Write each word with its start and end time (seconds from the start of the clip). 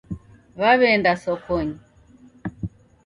Waw'eenda 0.61 1.13
sokonyi 1.23 1.77